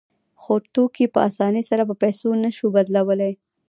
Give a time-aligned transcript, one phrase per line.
[0.41, 3.33] خو توکي په اسانۍ سره په پیسو نشو بدلولی